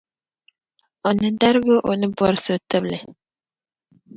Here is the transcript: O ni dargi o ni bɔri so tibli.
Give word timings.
O 1.07 1.09
ni 1.17 1.29
dargi 1.39 1.75
o 1.89 1.91
ni 1.99 2.07
bɔri 2.17 2.37
so 2.45 2.53
tibli. 2.69 2.97